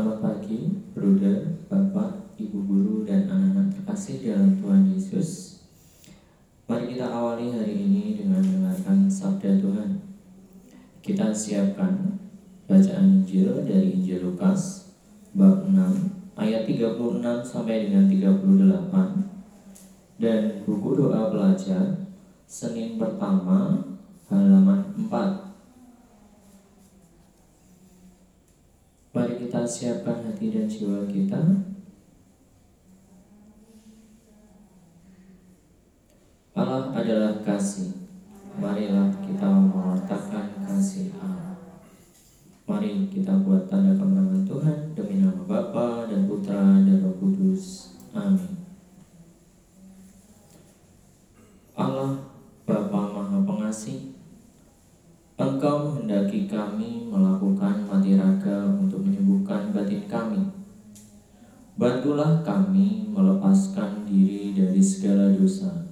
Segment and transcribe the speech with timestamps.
[0.00, 5.60] Selamat pagi, Bruder, Bapak, Ibu Guru, dan anak-anak terkasih dalam Tuhan Yesus.
[6.64, 10.00] Mari kita awali hari ini dengan mendengarkan sabda Tuhan.
[11.04, 12.16] Kita siapkan
[12.64, 14.88] bacaan Injil dari Injil Lukas
[15.36, 15.76] bab 6
[16.32, 22.08] ayat 36 sampai dengan 38 dan buku doa pelajar
[22.48, 23.84] Senin pertama
[24.32, 25.49] halaman 4
[29.70, 31.38] Siapkan hati dan jiwa kita.
[36.58, 37.94] Allah adalah kasih.
[38.58, 41.54] Marilah kita mewartakan kasih Allah.
[42.66, 47.94] Mari kita buat tanda kemenangan Tuhan Demi nama Bapa dan Putra dan Roh Kudus.
[48.10, 48.58] Amin.
[51.78, 52.26] Allah
[52.66, 54.18] Bapa Maha Pengasih
[55.38, 57.29] Engkau menghendaki kami melakukan
[61.80, 65.88] Bantulah kami melepaskan diri dari segala dosa,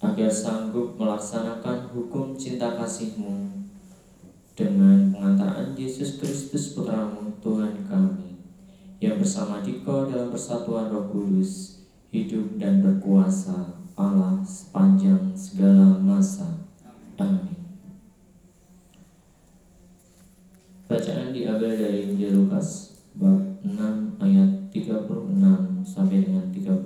[0.00, 3.60] agar sanggup melaksanakan hukum cinta kasih-Mu
[4.56, 8.40] dengan pengantaraan Yesus Kristus Putramu Tuhan kami,
[9.04, 13.68] yang bersama Diko dalam persatuan roh kudus, hidup dan berkuasa
[14.00, 16.64] Allah sepanjang segala masa.
[17.20, 17.52] Amin.
[20.88, 26.82] Bacaan diambil dari Injil Lukas bab 6 ayat 36 sampai dengan 38.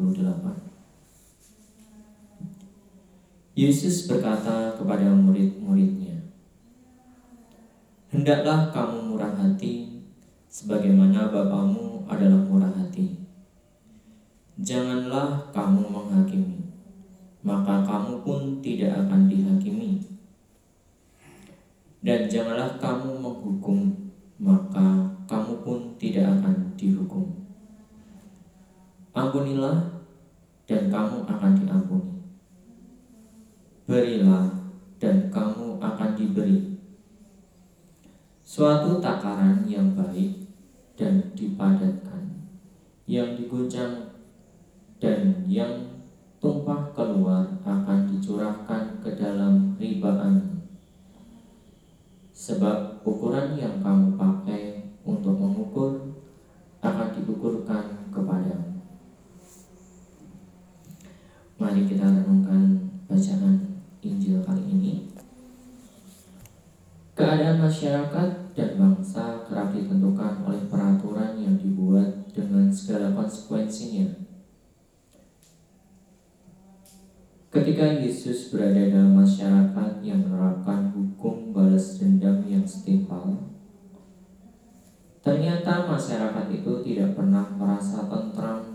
[3.56, 6.20] Yesus berkata kepada murid-muridnya,
[8.12, 10.04] Hendaklah kamu murah hati
[10.52, 13.16] sebagaimana Bapamu adalah murah hati.
[14.60, 16.68] Janganlah kamu menghakimi,
[17.40, 20.18] maka kamu pun tidak akan dihakimi
[21.98, 23.90] dan janganlah kamu menghukum,
[24.38, 27.37] maka kamu pun tidak akan dihukum.
[29.18, 30.06] Ampunilah,
[30.70, 32.22] dan kamu akan diampuni.
[33.90, 34.46] Berilah,
[35.02, 36.78] dan kamu akan diberi.
[38.46, 40.46] Suatu takaran yang baik
[40.94, 42.46] dan dipadatkan,
[43.10, 44.14] yang diguncang
[45.02, 45.98] dan yang
[46.38, 50.62] tumpah keluar akan dicurahkan ke dalam ribaan
[52.30, 56.14] sebab ukuran yang kamu pakai untuk mengukur
[56.78, 58.78] akan diukurkan kepadamu.
[61.68, 63.60] Mari kita renungkan bacaan
[64.00, 65.12] Injil kali ini.
[67.12, 74.16] Keadaan masyarakat dan bangsa kerap ditentukan oleh peraturan yang dibuat dengan segala konsekuensinya.
[77.52, 83.44] Ketika Yesus berada dalam masyarakat yang menerapkan hukum balas dendam yang setimpal,
[85.20, 88.67] ternyata masyarakat itu tidak pernah merasa tentram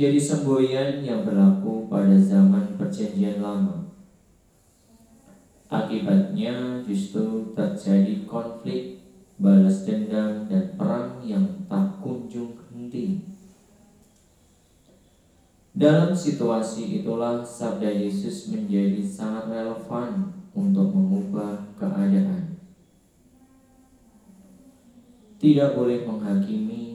[0.00, 3.84] Menjadi semboyan yang berlaku pada zaman perjanjian lama.
[5.68, 9.04] Akibatnya justru terjadi konflik
[9.36, 13.20] balas dendam, dan perang yang tak kunjung henti.
[15.76, 22.56] Dalam situasi itulah sabda Yesus menjadi sangat relevan untuk mengubah keadaan.
[25.36, 26.89] Tidak boleh menghakimi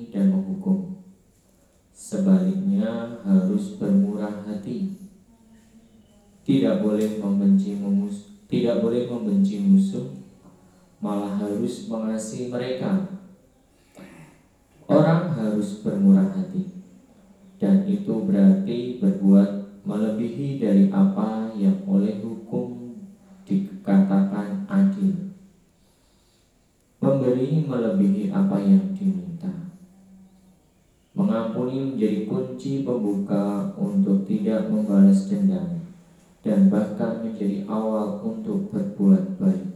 [4.66, 4.98] hati.
[6.42, 10.09] Tidak boleh membenci musuh, tidak boleh membenci musuh
[10.98, 13.14] malah harus mengasihi mereka.
[14.90, 16.81] Orang harus bermurah hati,
[17.62, 22.98] dan itu berarti berbuat melebihi dari apa yang oleh hukum
[23.46, 25.34] dikatakan adil.
[27.02, 28.85] Memberi melebihi apa yang.
[31.56, 35.88] Mengampuni menjadi kunci pembuka untuk tidak membalas dendam
[36.44, 39.72] dan bahkan menjadi awal untuk berbuat baik.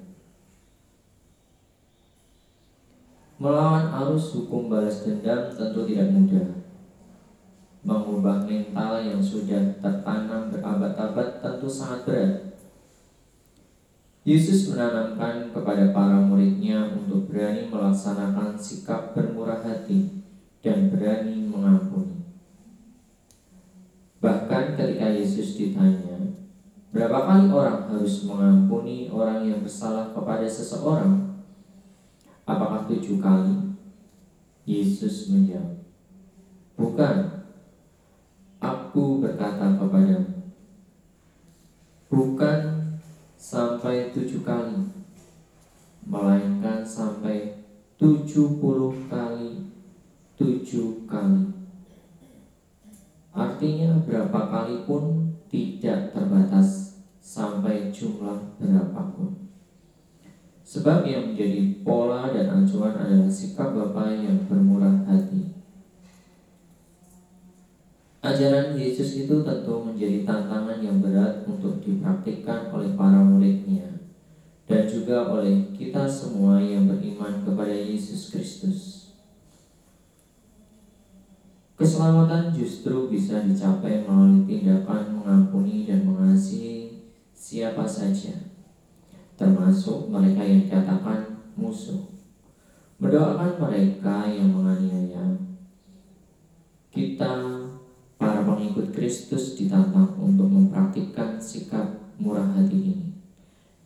[3.40, 6.52] Melawan arus hukum balas dendam tentu tidak mudah.
[7.88, 12.34] Mengubah mental yang sudah tertanam berabad-abad tentu sangat berat.
[14.28, 20.20] Yesus menanamkan kepada para muridnya untuk berani melaksanakan sikap bermurah hati
[20.60, 22.22] dan berani mengampuni.
[24.20, 26.38] Bahkan ketika Yesus ditanya,
[26.92, 31.44] berapa kali orang harus mengampuni orang yang bersalah kepada seseorang?
[32.44, 33.70] Apakah tujuh kali?
[34.70, 35.82] Yesus menjawab,
[36.78, 37.18] Bukan,
[38.62, 40.54] aku berkata kepadamu,
[42.08, 42.60] bukan
[43.34, 44.90] sampai tujuh kali,
[46.06, 47.66] melainkan sampai
[48.02, 49.29] tujuh puluh kali
[50.40, 51.52] tujuh kali.
[53.36, 59.52] Artinya berapa kali pun tidak terbatas sampai jumlah berapapun.
[60.64, 65.50] Sebab yang menjadi pola dan acuan adalah sikap Bapa yang bermurah hati.
[68.20, 73.90] Ajaran Yesus itu tentu menjadi tantangan yang berat untuk dipraktikkan oleh para muridnya
[74.70, 78.99] dan juga oleh kita semua yang beriman kepada Yesus Kristus.
[81.80, 88.36] Keselamatan justru bisa dicapai melalui tindakan mengampuni dan mengasihi siapa saja
[89.40, 92.04] termasuk mereka yang dikatakan musuh.
[93.00, 95.40] Mendoakan mereka yang menganiaya.
[96.92, 97.64] Kita
[98.20, 103.10] para pengikut Kristus ditantang untuk mempraktikkan sikap murah hati ini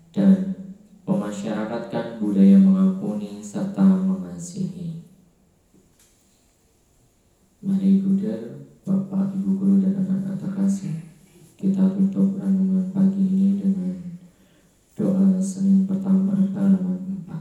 [0.09, 0.52] dan
[15.43, 17.35] Senin pertama halaman 4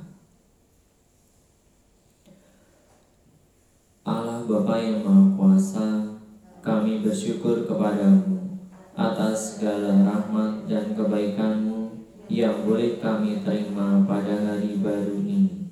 [4.02, 6.18] Allah Bapa yang Maha Kuasa
[6.58, 8.58] Kami bersyukur kepadamu
[8.98, 11.94] Atas segala rahmat dan kebaikanmu
[12.26, 15.70] Yang boleh kami terima pada hari baru ini.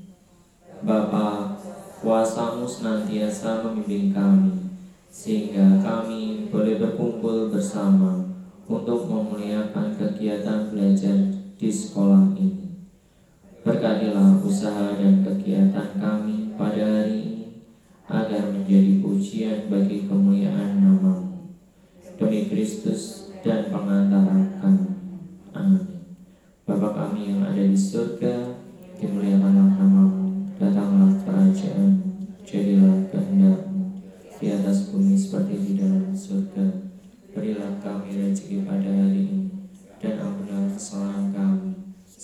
[0.87, 1.59] Bapa,
[1.99, 4.71] kuasamu senantiasa membimbing kami
[5.11, 8.23] Sehingga kami boleh berkumpul bersama
[8.71, 11.30] Untuk memuliakan kegiatan belajar
[11.61, 12.73] di sekolah ini.
[13.61, 17.47] Berkatilah usaha dan kegiatan kami pada hari ini
[18.09, 21.53] agar menjadi pujian bagi kemuliaan namamu.
[22.17, 24.89] Demi Kristus dan pengantara kami.
[25.53, 25.85] Amin.
[26.65, 28.57] Bapa kami yang ada di surga,
[28.97, 29.50] dimuliakanlah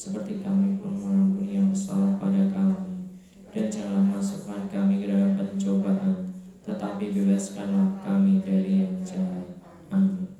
[0.06, 3.10] seperti kami pun mengampuni yang bersalah pada kami
[3.50, 6.30] dan janganlah masukkan kami ke dalam pencobaan
[6.62, 9.58] tetapi bebaskanlah kami dari yang jahat.
[9.90, 10.30] Amin.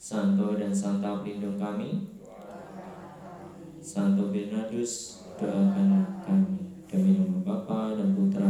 [0.00, 2.16] Santo dan Santa pelindung kami.
[3.84, 6.56] Santo Bernardus doakanlah kami.
[6.88, 8.48] Demi nama Bapa dan Putra